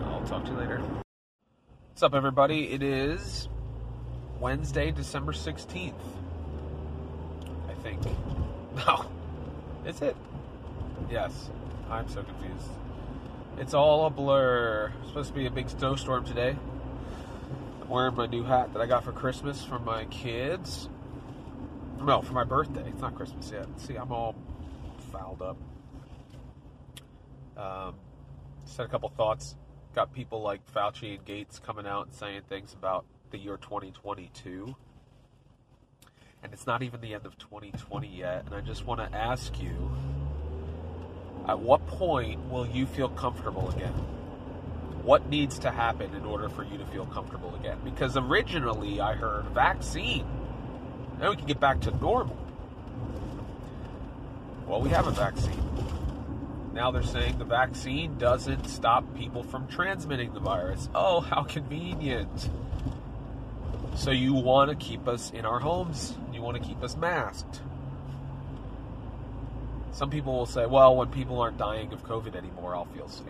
[0.06, 0.78] I'll talk to you later.
[0.78, 2.72] What's up, everybody?
[2.72, 3.50] It is
[4.40, 5.92] Wednesday, December 16th.
[7.68, 8.00] I think.
[8.86, 9.04] No.
[9.84, 10.16] Is it?
[11.10, 11.50] Yes.
[11.90, 12.70] I'm so confused.
[13.58, 14.92] It's all a blur.
[15.00, 16.56] It's supposed to be a big snowstorm today.
[17.90, 20.88] Wearing my new hat that I got for Christmas from my kids.
[22.00, 22.88] No, for my birthday.
[22.88, 23.66] It's not Christmas yet.
[23.78, 24.36] See, I'm all
[25.12, 25.56] fouled up.
[27.56, 27.94] Um,
[28.64, 29.56] just had a couple thoughts.
[29.94, 34.76] Got people like Fauci and Gates coming out and saying things about the year 2022
[36.42, 38.44] and it's not even the end of 2020 yet.
[38.46, 39.90] And I just want to ask you
[41.46, 43.94] at what point will you feel comfortable again?
[45.02, 47.78] What needs to happen in order for you to feel comfortable again?
[47.84, 50.26] Because originally I heard vaccine,
[51.18, 52.36] then we can get back to normal.
[54.66, 55.58] Well, we have a vaccine.
[56.72, 60.88] Now they're saying the vaccine doesn't stop people from transmitting the virus.
[60.94, 62.48] Oh, how convenient.
[63.96, 66.14] So you want to keep us in our homes.
[66.32, 67.60] You want to keep us masked.
[69.92, 73.26] Some people will say, well, when people aren't dying of COVID anymore, I'll feel safe.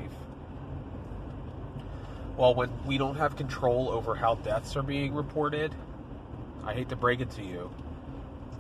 [2.40, 5.74] Well, when we don't have control over how deaths are being reported,
[6.64, 7.70] I hate to break it to you,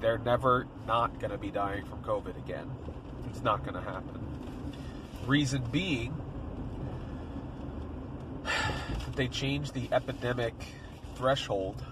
[0.02, 2.70] they're never not going to be dying from COVID again.
[3.30, 4.76] It's not going to happen.
[5.24, 6.14] Reason being,
[9.16, 10.62] they changed the epidemic
[11.14, 11.82] threshold,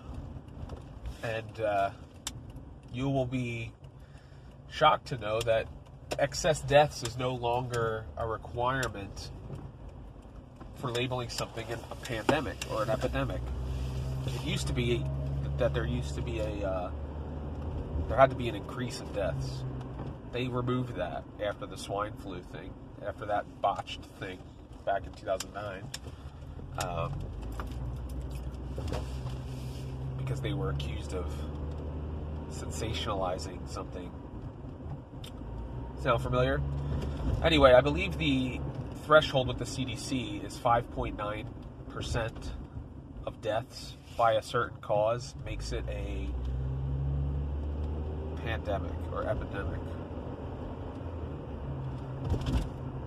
[1.23, 1.91] and uh,
[2.93, 3.73] you will be
[4.69, 5.67] shocked to know that
[6.19, 9.31] excess deaths is no longer a requirement
[10.79, 13.41] for labeling something a pandemic or an epidemic.
[14.27, 15.05] It used to be
[15.59, 16.91] that there used to be a uh,
[18.09, 19.65] there had to be an increase in deaths.
[20.33, 22.73] They removed that after the swine flu thing,
[23.07, 24.39] after that botched thing
[24.85, 25.83] back in 2009.
[26.85, 27.13] Um,
[30.17, 31.27] because they were accused of
[32.51, 34.11] sensationalizing something.
[36.03, 36.61] Sound familiar?
[37.43, 38.61] Anyway, I believe the
[39.09, 42.51] threshold with the CDC is 5.9%
[43.25, 46.29] of deaths by a certain cause makes it a
[48.43, 49.81] pandemic or epidemic.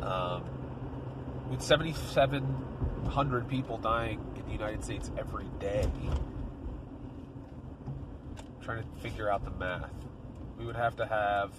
[0.02, 0.44] Um,
[1.52, 5.88] with 7,700 people dying in the United States every day,
[8.64, 9.94] trying to figure out the math,
[10.58, 11.52] we would have to have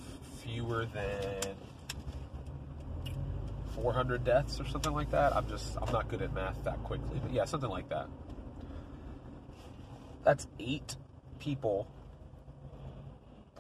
[0.43, 1.55] fewer than
[3.75, 5.35] 400 deaths or something like that.
[5.35, 8.09] I'm just, I'm not good at math that quickly, but yeah, something like that.
[10.25, 10.97] That's eight
[11.39, 11.89] people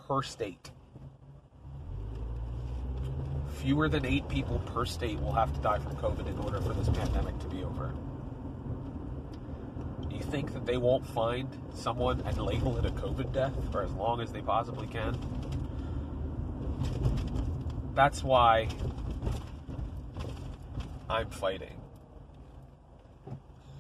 [0.07, 0.70] per state.
[3.57, 6.72] Fewer than eight people per state will have to die from COVID in order for
[6.72, 7.92] this pandemic to be over.
[10.09, 13.83] Do you think that they won't find someone and label it a COVID death for
[13.83, 15.16] as long as they possibly can?
[17.94, 18.68] That's why
[21.12, 21.79] I'm fighting.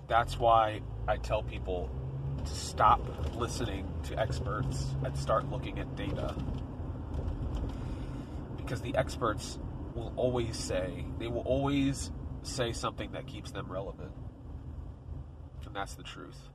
[0.06, 1.88] That's why I tell people
[2.44, 3.00] to stop
[3.34, 6.34] listening to experts and start looking at data.
[8.58, 9.58] Because the experts
[9.94, 12.10] will always say, they will always
[12.42, 14.12] say something that keeps them relevant.
[15.64, 16.50] And that's the truth.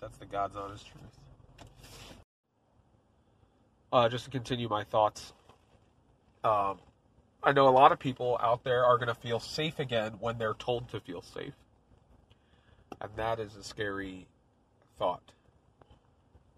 [0.00, 1.66] That's the God's honest truth.
[3.92, 5.32] Uh, just to continue my thoughts,
[6.44, 6.78] um,
[7.42, 10.38] I know a lot of people out there are going to feel safe again when
[10.38, 11.54] they're told to feel safe.
[13.00, 14.26] And that is a scary
[14.98, 15.32] thought.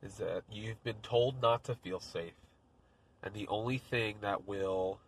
[0.02, 2.34] Is that you've been told not to feel safe.
[3.22, 5.00] And the only thing that will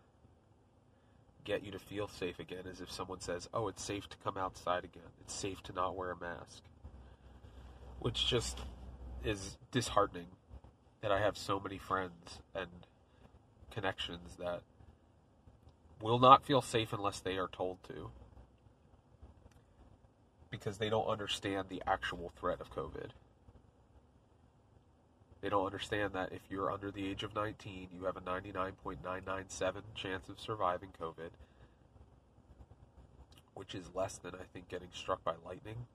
[1.43, 4.37] get you to feel safe again is if someone says, oh, it's safe to come
[4.37, 5.09] outside again.
[5.21, 6.61] It's safe to not wear a mask.
[7.99, 8.59] Which just
[9.23, 10.27] is disheartening
[11.01, 12.69] that I have so many friends and
[13.71, 14.61] connections that
[16.01, 18.11] will not feel safe unless they are told to
[20.49, 23.11] because they don't understand the actual threat of COVID.
[25.41, 29.81] They don't understand that if you're under the age of 19, you have a 99.997
[29.95, 31.31] chance of surviving COVID,
[33.55, 35.87] which is less than I think getting struck by lightning.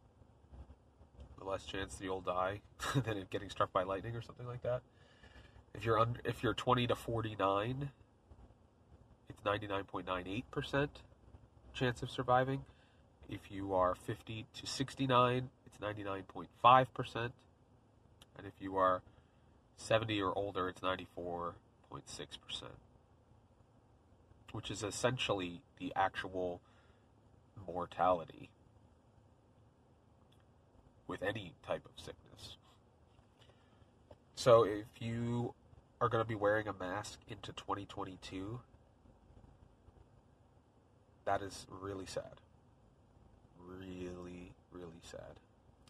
[1.39, 2.63] The less chance that you'll die
[2.95, 4.81] than getting struck by lightning or something like that.
[5.75, 7.91] If you're under, if you're 20 to 49, it's
[9.47, 10.89] 99.98%
[11.73, 12.65] chance of surviving.
[13.29, 17.15] If you are 50 to 69, it's 99.5%.
[17.15, 19.03] And if you are
[19.77, 21.53] 70 or older, it's 94.6%.
[24.53, 26.61] Which is essentially the actual
[27.67, 28.49] mortality
[31.07, 32.57] with any type of sickness.
[34.35, 35.55] So if you
[36.01, 38.61] are going to be wearing a mask into 2022,
[41.27, 42.41] that is really sad.
[43.69, 45.41] Really, really sad.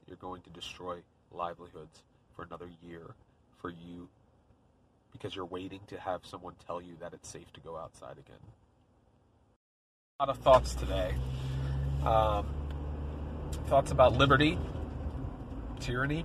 [0.08, 0.98] You're going to destroy
[1.30, 2.02] livelihoods
[2.34, 3.14] for another year
[3.58, 4.08] for you
[5.12, 8.40] because you're waiting to have someone tell you that it's safe to go outside again.
[10.18, 11.14] A lot of thoughts today.
[12.04, 12.46] Um,
[13.66, 14.58] thoughts about liberty,
[15.80, 16.24] tyranny.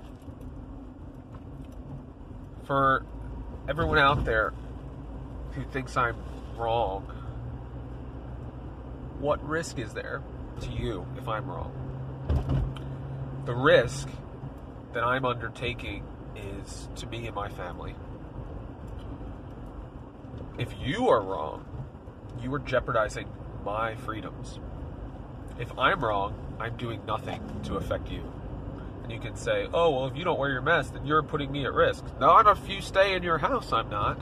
[2.64, 3.06] For
[3.68, 4.54] everyone out there
[5.54, 6.16] who thinks I'm
[6.56, 7.21] wrong,
[9.22, 10.24] what risk is there
[10.62, 11.72] to you if I'm wrong?
[13.46, 14.10] The risk
[14.94, 16.04] that I'm undertaking
[16.36, 17.96] is to me and my family.
[20.58, 21.66] If you are wrong,
[22.42, 23.28] you are jeopardizing
[23.64, 24.60] my freedoms.
[25.60, 28.24] If I'm wrong, I'm doing nothing to affect you.
[29.04, 31.52] And you can say, oh, well, if you don't wear your mask, then you're putting
[31.52, 32.04] me at risk.
[32.20, 34.20] Not if you stay in your house, I'm not.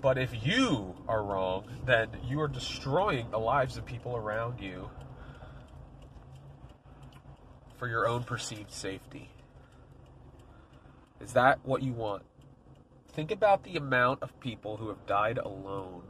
[0.00, 4.88] But if you are wrong, then you are destroying the lives of people around you
[7.78, 9.30] for your own perceived safety.
[11.20, 12.22] Is that what you want?
[13.12, 16.02] Think about the amount of people who have died alone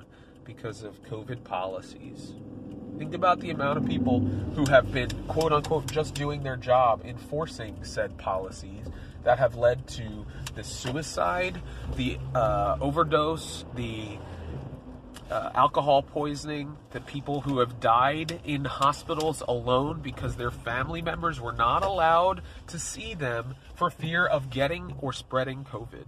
[0.45, 2.33] because of COVID policies.
[2.99, 7.03] Think about the amount of people who have been, quote unquote, just doing their job
[7.05, 8.87] enforcing said policies
[9.25, 11.61] that have led to the suicide,
[11.97, 14.19] the uh, overdose, the
[15.31, 21.41] uh, alcohol poisoning, the people who have died in hospitals alone because their family members
[21.41, 26.07] were not allowed to see them for fear of getting or spreading COVID.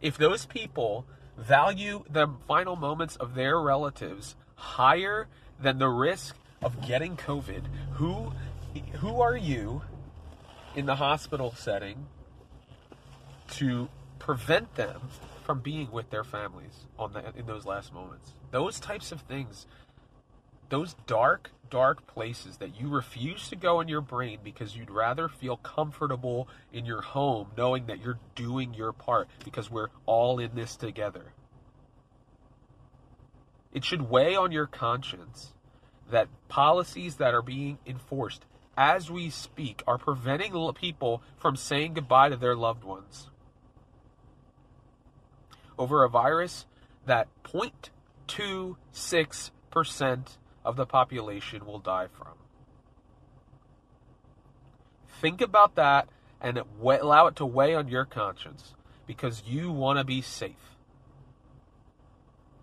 [0.00, 1.04] If those people
[1.36, 5.28] value the final moments of their relatives higher
[5.60, 7.64] than the risk of getting COVID,
[7.94, 8.32] who
[9.00, 9.82] who are you
[10.76, 12.06] in the hospital setting
[13.48, 13.88] to
[14.18, 15.00] prevent them
[15.50, 18.34] from being with their families on the, in those last moments.
[18.52, 19.66] Those types of things
[20.68, 25.28] those dark, dark places that you refuse to go in your brain because you'd rather
[25.28, 30.54] feel comfortable in your home knowing that you're doing your part because we're all in
[30.54, 31.32] this together.
[33.72, 35.52] It should weigh on your conscience
[36.12, 38.44] that policies that are being enforced
[38.76, 43.29] as we speak are preventing people from saying goodbye to their loved ones
[45.80, 46.66] over a virus
[47.06, 52.34] that 0.26% of the population will die from.
[55.20, 56.10] Think about that
[56.40, 58.74] and it allow it to weigh on your conscience
[59.06, 60.76] because you want to be safe.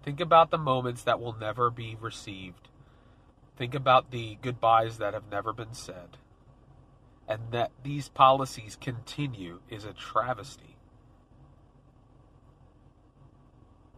[0.03, 2.69] Think about the moments that will never be received.
[3.57, 6.17] Think about the goodbyes that have never been said.
[7.27, 10.76] And that these policies continue is a travesty.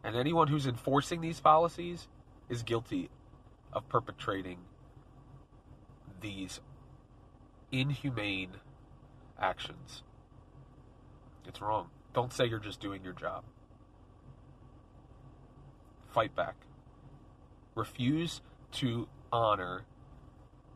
[0.04, 2.08] And anyone who's enforcing these policies
[2.50, 3.10] is guilty
[3.74, 4.60] of perpetrating
[6.22, 6.62] these
[7.72, 8.52] inhumane
[9.39, 10.04] actions.
[11.47, 11.89] It's wrong.
[12.14, 13.43] Don't say you're just doing your job.
[16.10, 16.56] Fight back.
[17.76, 18.41] Refuse
[18.74, 19.84] to honor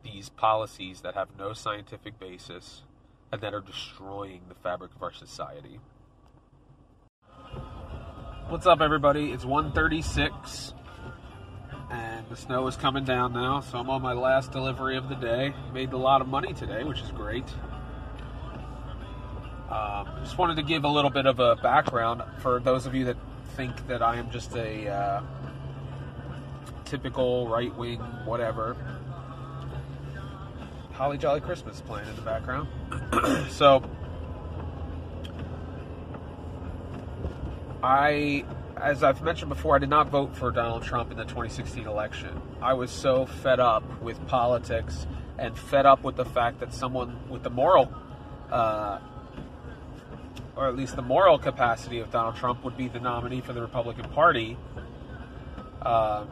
[0.04, 2.84] these policies that have no scientific basis
[3.32, 5.80] and that are destroying the fabric of our society.
[8.50, 9.32] What's up everybody?
[9.32, 10.74] It's 136
[11.90, 15.16] and the snow is coming down now, so I'm on my last delivery of the
[15.16, 15.54] day.
[15.74, 17.46] Made a lot of money today, which is great.
[19.70, 23.06] Um, just wanted to give a little bit of a background for those of you
[23.06, 23.18] that
[23.56, 25.22] think that I am just a uh,
[26.86, 28.76] typical right wing whatever.
[30.92, 32.68] Holly Jolly Christmas playing in the background.
[33.52, 33.82] so,
[37.84, 38.46] I,
[38.78, 42.42] as I've mentioned before, I did not vote for Donald Trump in the 2016 election.
[42.62, 45.06] I was so fed up with politics
[45.38, 47.94] and fed up with the fact that someone with the moral,
[48.50, 49.00] uh,
[50.56, 53.62] or at least the moral capacity of Donald Trump, would be the nominee for the
[53.62, 54.58] Republican Party.
[55.82, 56.26] Uh,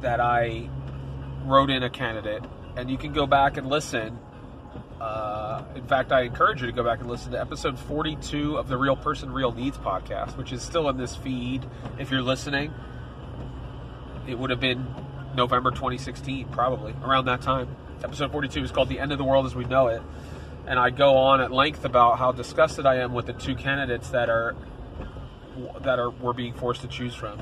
[0.00, 0.68] that I
[1.44, 2.42] wrote in a candidate,
[2.76, 4.18] and you can go back and listen.
[5.00, 8.68] Uh, in fact, I encourage you to go back and listen to episode 42 of
[8.68, 11.64] the Real Person, Real Needs podcast, which is still in this feed
[11.98, 12.74] if you're listening.
[14.28, 14.86] It would have been
[15.34, 17.68] November 2016, probably around that time.
[18.04, 20.02] Episode 42 is called The End of the World as We Know It.
[20.66, 24.10] And I go on at length about how disgusted I am with the two candidates
[24.10, 24.54] that are
[25.80, 27.40] that are we're being forced to choose from.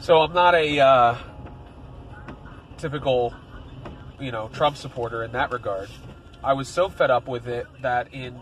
[0.00, 1.18] So I'm not a uh,
[2.78, 3.34] typical,
[4.20, 5.88] you know, Trump supporter in that regard.
[6.42, 8.38] I was so fed up with it that in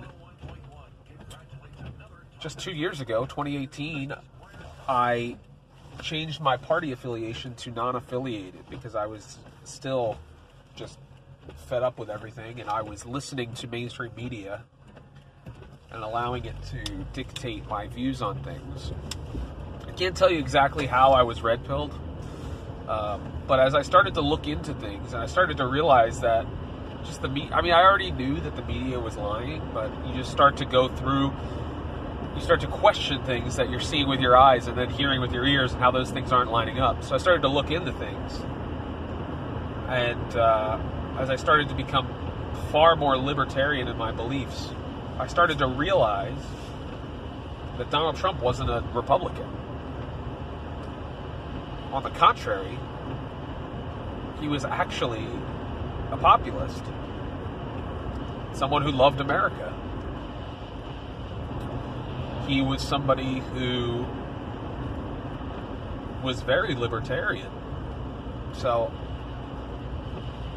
[2.40, 4.14] just two years ago, 2018,
[4.88, 5.36] I
[6.02, 10.16] changed my party affiliation to non-affiliated because I was still
[10.76, 10.98] just
[11.66, 14.62] fed up with everything, and I was listening to mainstream media
[15.90, 18.92] and allowing it to dictate my views on things.
[19.86, 21.98] I can't tell you exactly how I was red pilled,
[22.88, 26.46] um, but as I started to look into things and I started to realize that
[27.04, 30.14] just the me I mean, I already knew that the media was lying, but you
[30.14, 31.32] just start to go through,
[32.34, 35.32] you start to question things that you're seeing with your eyes and then hearing with
[35.32, 37.04] your ears and how those things aren't lining up.
[37.04, 38.40] So I started to look into things.
[39.88, 40.78] And uh,
[41.18, 42.08] as I started to become
[42.72, 44.70] far more libertarian in my beliefs,
[45.18, 46.38] I started to realize
[47.76, 49.46] that Donald Trump wasn't a Republican.
[51.92, 52.78] On the contrary,
[54.40, 55.26] he was actually
[56.10, 56.84] a populist,
[58.52, 59.74] someone who loved America.
[62.46, 64.06] He was somebody who
[66.22, 67.50] was very libertarian.
[68.52, 68.92] So,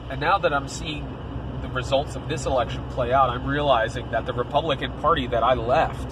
[0.09, 1.05] and now that I'm seeing
[1.61, 5.53] the results of this election play out, I'm realizing that the Republican Party that I
[5.53, 6.11] left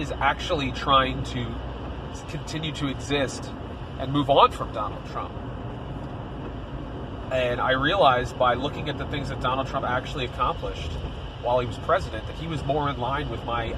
[0.00, 1.54] is actually trying to
[2.28, 3.50] continue to exist
[3.98, 5.32] and move on from Donald Trump.
[7.32, 10.92] And I realized by looking at the things that Donald Trump actually accomplished
[11.42, 13.74] while he was president that he was more in line with my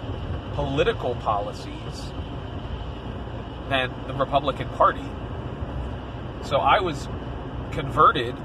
[0.55, 2.12] political policies
[3.68, 5.05] than the Republican Party.
[6.43, 7.09] So I was
[7.72, 8.37] converted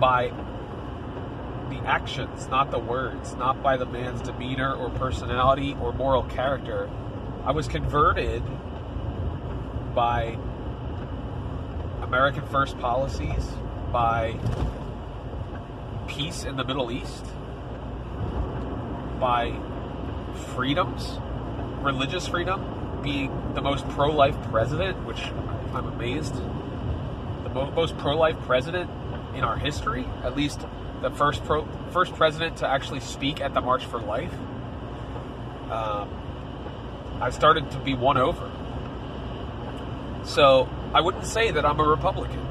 [0.00, 0.32] by
[1.68, 6.88] the actions, not the words, not by the man's demeanor or personality or moral character.
[7.44, 8.42] I was converted
[9.96, 10.36] by
[12.02, 13.48] American First policies,
[13.90, 14.38] by
[16.06, 17.24] peace in the Middle East,
[19.18, 19.58] by
[20.54, 21.18] freedoms,
[21.80, 25.22] religious freedom, being the most pro-life president, which
[25.72, 26.34] I'm amazed.
[26.34, 28.90] The mo- most pro-life president
[29.34, 30.60] in our history, at least
[31.00, 34.34] the first pro first president to actually speak at the March for Life.
[35.70, 36.10] Um,
[37.18, 38.50] I started to be won over.
[40.26, 42.44] So I wouldn't say that I'm a Republican.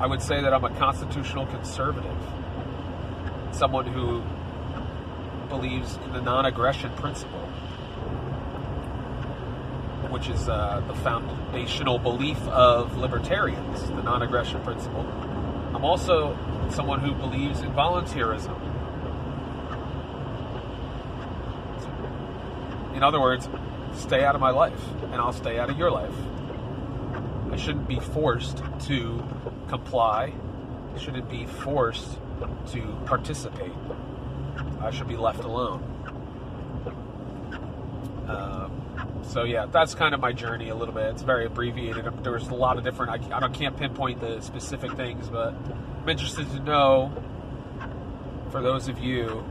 [0.00, 2.16] I would say that I'm a constitutional conservative,
[3.52, 4.22] someone who
[5.48, 7.46] believes in the non-aggression principle,
[10.10, 15.06] which is uh, the foundational belief of libertarians, the non-aggression principle.
[15.74, 16.36] I'm also
[16.70, 18.56] someone who believes in voluntaryism.
[22.96, 23.48] In other words,
[23.94, 26.14] stay out of my life, and I'll stay out of your life.
[27.52, 29.22] I shouldn't be forced to
[29.68, 30.32] comply.
[30.94, 32.18] I shouldn't be forced
[32.68, 33.72] to participate.
[34.80, 35.82] I should be left alone.
[38.28, 41.04] Um, so yeah, that's kind of my journey a little bit.
[41.06, 42.06] It's very abbreviated.
[42.22, 43.10] There's a lot of different.
[43.10, 45.54] I, I don't can't pinpoint the specific things, but
[46.02, 47.12] I'm interested to know.
[48.50, 49.44] For those of you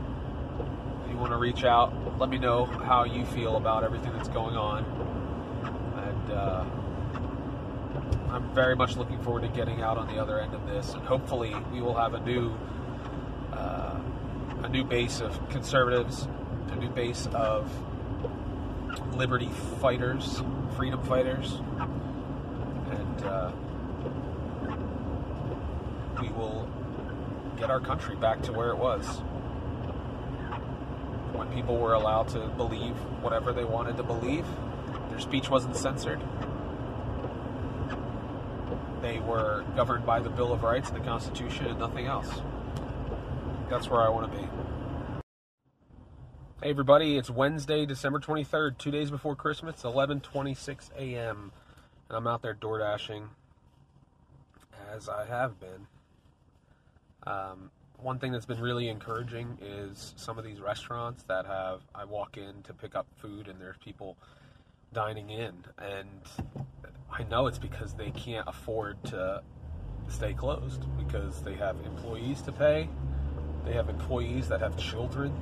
[1.20, 4.84] want to reach out, let me know how you feel about everything that's going on,
[5.96, 6.32] and.
[6.32, 6.64] Uh,
[8.30, 11.02] I'm very much looking forward to getting out on the other end of this, and
[11.02, 12.54] hopefully we will have a new
[13.52, 13.98] uh,
[14.62, 16.28] a new base of conservatives,
[16.70, 17.68] a new base of
[19.16, 19.48] liberty
[19.80, 20.42] fighters,
[20.76, 21.60] freedom fighters,
[22.90, 23.50] and uh,
[26.22, 26.68] we will
[27.58, 29.22] get our country back to where it was
[31.52, 34.46] people were allowed to believe whatever they wanted to believe.
[35.10, 36.20] Their speech wasn't censored
[39.00, 42.28] they were governed by the Bill of Rights and the Constitution and nothing else.
[43.68, 44.44] That's where I want to be.
[46.62, 51.52] Hey everybody, it's Wednesday, December 23rd, two days before Christmas, 11:26 a.m.
[52.08, 53.30] and I'm out there door dashing
[54.94, 55.86] as I have been.
[57.26, 57.70] Um,
[58.02, 62.36] one thing that's been really encouraging is some of these restaurants that have I walk
[62.36, 64.16] in to pick up food and there's people
[64.92, 66.08] dining in and
[67.12, 69.42] I know it's because they can't afford to
[70.08, 72.88] stay closed because they have employees to pay.
[73.64, 75.32] They have employees that have children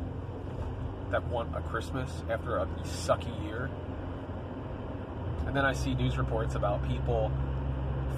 [1.11, 3.71] that want a Christmas after a sucky year.
[5.47, 7.33] And then I see news reports about people,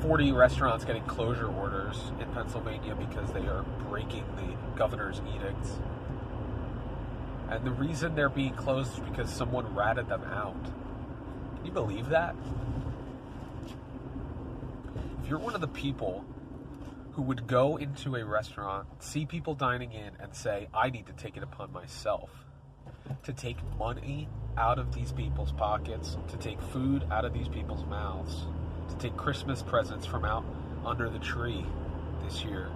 [0.00, 5.78] 40 restaurants getting closure orders in Pennsylvania because they are breaking the governor's edicts.
[7.50, 10.64] And the reason they're being closed is because someone ratted them out.
[11.56, 12.34] Can you believe that?
[15.22, 16.24] If you're one of the people
[17.12, 21.12] who would go into a restaurant, see people dining in, and say, I need to
[21.12, 22.30] take it upon myself
[23.24, 27.84] to take money out of these people's pockets, to take food out of these people's
[27.86, 28.46] mouths,
[28.90, 30.44] to take Christmas presents from out
[30.84, 31.64] under the tree
[32.24, 32.68] this year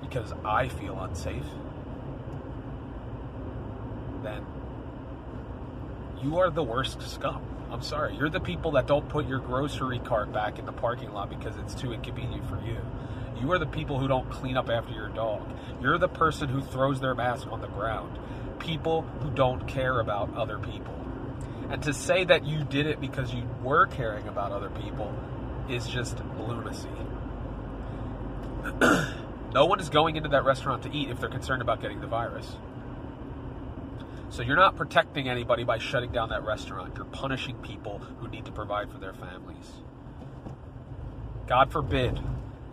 [0.00, 1.44] because I feel unsafe,
[4.22, 4.44] then
[6.22, 7.42] you are the worst scum.
[7.70, 8.14] I'm sorry.
[8.16, 11.56] You're the people that don't put your grocery cart back in the parking lot because
[11.58, 12.78] it's too inconvenient for you.
[13.40, 15.42] You are the people who don't clean up after your dog.
[15.82, 18.18] You're the person who throws their mask on the ground.
[18.58, 21.03] People who don't care about other people.
[21.70, 25.12] And to say that you did it because you were caring about other people
[25.68, 26.88] is just lunacy.
[29.52, 32.06] no one is going into that restaurant to eat if they're concerned about getting the
[32.06, 32.56] virus.
[34.30, 36.94] So you're not protecting anybody by shutting down that restaurant.
[36.96, 39.70] You're punishing people who need to provide for their families.
[41.46, 42.20] God forbid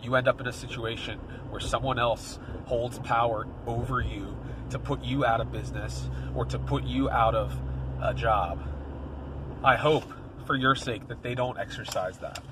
[0.02, 1.18] you end up in a situation
[1.50, 4.36] where someone else holds power over you
[4.70, 7.56] to put you out of business or to put you out of
[8.02, 8.71] a job.
[9.64, 10.04] I hope,
[10.44, 12.42] for your sake, that they don't exercise that.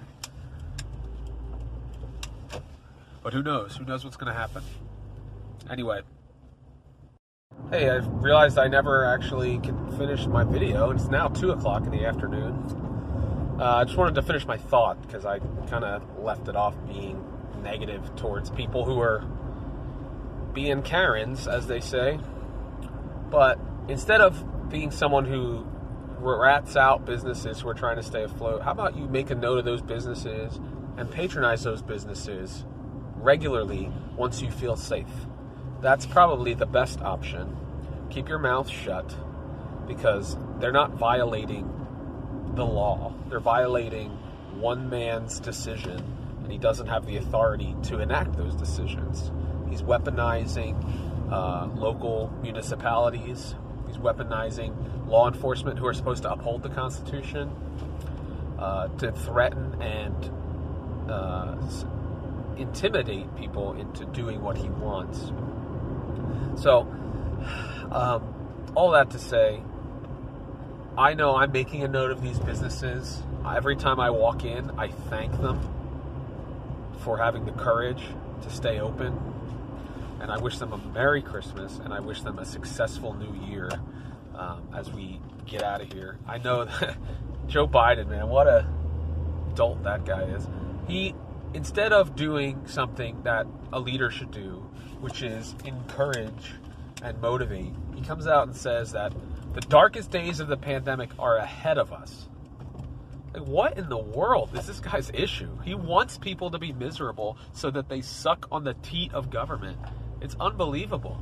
[3.23, 3.77] But who knows?
[3.77, 4.63] Who knows what's going to happen?
[5.69, 6.03] Anyway.
[7.71, 10.91] Hey, I realized I never actually could finish my video.
[10.91, 12.55] It's now 2 o'clock in the afternoon.
[13.61, 16.75] Uh, I just wanted to finish my thought because I kind of left it off
[16.87, 17.23] being
[17.63, 19.25] negative towards people who are
[20.55, 22.19] being Karens, as they say.
[23.31, 23.59] But
[23.89, 25.67] instead of being someone who
[26.21, 29.59] rats out businesses who are trying to stay afloat, how about you make a note
[29.59, 30.61] of those businesses
[30.97, 32.65] and patronize those businesses
[33.17, 35.07] regularly once you feel safe?
[35.81, 37.57] That's probably the best option.
[38.11, 39.17] Keep your mouth shut
[39.87, 41.69] because they're not violating
[42.55, 43.15] the law.
[43.29, 44.11] They're violating
[44.59, 46.03] one man's decision,
[46.43, 49.33] and he doesn't have the authority to enact those decisions.
[49.69, 50.77] He's weaponizing
[51.33, 53.55] uh, local municipalities,
[53.91, 57.51] He's weaponizing law enforcement who are supposed to uphold the Constitution
[58.57, 61.57] uh, to threaten and uh,
[62.57, 65.33] intimidate people into doing what he wants.
[66.63, 66.83] So,
[67.91, 69.61] um, all that to say,
[70.97, 73.23] I know I'm making a note of these businesses.
[73.45, 75.59] Every time I walk in, I thank them
[77.01, 78.05] for having the courage
[78.43, 79.19] to stay open.
[80.21, 83.71] And I wish them a Merry Christmas and I wish them a successful new year
[84.35, 86.19] um, as we get out of here.
[86.27, 86.97] I know that
[87.47, 88.67] Joe Biden, man, what a
[89.55, 90.47] dolt that guy is.
[90.87, 91.15] He,
[91.55, 94.67] instead of doing something that a leader should do,
[95.01, 96.55] which is encourage
[97.03, 99.13] and motivate, he comes out and says that
[99.53, 102.29] the darkest days of the pandemic are ahead of us.
[103.35, 105.59] Like, what in the world is this guy's issue?
[105.63, 109.79] He wants people to be miserable so that they suck on the teat of government.
[110.21, 111.19] It's unbelievable.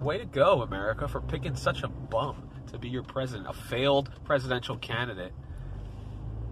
[0.00, 4.10] Way to go, America, for picking such a bum to be your president, a failed
[4.24, 5.32] presidential candidate.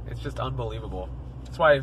[0.08, 1.08] It's just unbelievable.
[1.44, 1.82] That's why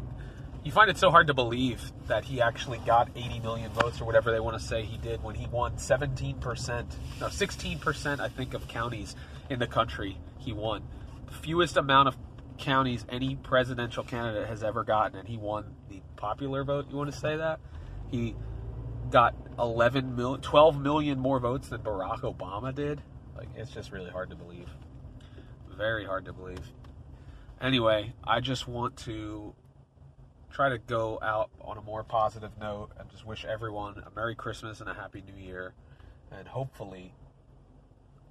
[0.63, 4.05] you find it so hard to believe that he actually got 80 million votes or
[4.05, 6.39] whatever they want to say he did when he won 17%,
[7.19, 9.15] no, 16%, I think, of counties
[9.49, 10.83] in the country he won.
[11.27, 12.17] The fewest amount of
[12.57, 16.87] counties any presidential candidate has ever gotten, and he won the popular vote.
[16.89, 17.59] You want to say that?
[18.09, 18.35] He
[19.11, 23.01] got 11 million, 12 million more votes than Barack Obama did.
[23.35, 24.69] Like, it's just really hard to believe.
[25.75, 26.71] Very hard to believe.
[27.61, 29.53] Anyway, I just want to
[30.51, 34.35] try to go out on a more positive note and just wish everyone a Merry
[34.35, 35.73] Christmas and a Happy New Year.
[36.31, 37.13] And hopefully,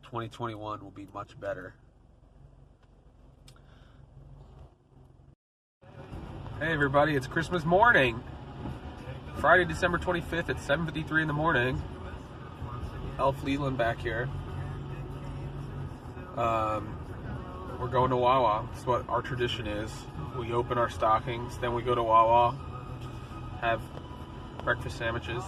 [0.04, 1.74] 2021 will be much better.
[6.60, 8.22] Hey everybody, it's Christmas morning.
[9.42, 11.82] Friday, December 25th at 7:53 in the morning.
[13.18, 14.28] Elf Leland back here.
[16.36, 16.96] Um,
[17.80, 18.68] we're going to Wawa.
[18.72, 19.90] That's what our tradition is.
[20.38, 22.56] We open our stockings, then we go to Wawa,
[23.60, 23.82] have
[24.62, 25.42] breakfast sandwiches,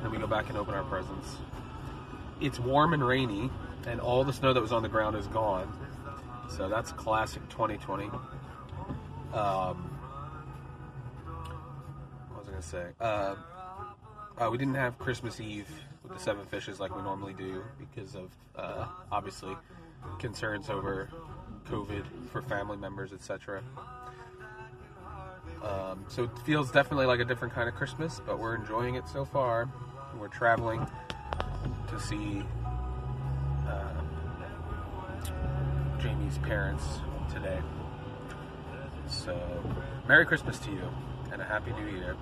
[0.00, 1.38] then we go back and open our presents.
[2.40, 3.50] It's warm and rainy,
[3.88, 5.76] and all the snow that was on the ground is gone.
[6.48, 8.12] So that's classic 2020.
[9.34, 9.85] Um,
[12.56, 12.86] gonna say?
[13.00, 13.34] Uh,
[14.38, 15.68] uh, we didn't have Christmas Eve
[16.02, 19.54] with the seven fishes like we normally do because of uh, obviously
[20.18, 21.10] concerns over
[21.68, 23.62] COVID for family members, etc.
[25.62, 29.08] Um, so it feels definitely like a different kind of Christmas, but we're enjoying it
[29.08, 29.68] so far.
[30.18, 30.86] We're traveling
[31.88, 32.42] to see
[33.66, 34.02] uh,
[36.00, 36.84] Jamie's parents
[37.32, 37.60] today.
[39.08, 39.38] So,
[40.08, 40.88] Merry Christmas to you
[41.32, 42.16] and a Happy New Year.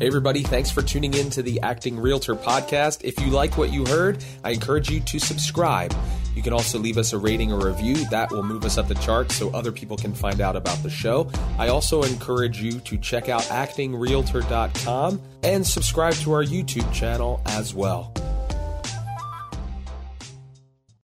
[0.00, 3.04] Hey, everybody, thanks for tuning in to the Acting Realtor podcast.
[3.04, 5.94] If you like what you heard, I encourage you to subscribe.
[6.34, 7.96] You can also leave us a rating or review.
[8.08, 10.88] That will move us up the charts so other people can find out about the
[10.88, 11.30] show.
[11.58, 17.74] I also encourage you to check out actingrealtor.com and subscribe to our YouTube channel as
[17.74, 18.10] well.